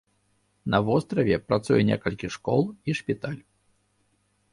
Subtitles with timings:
[0.73, 3.37] На востраве працуе некалькі школ і шпіталь.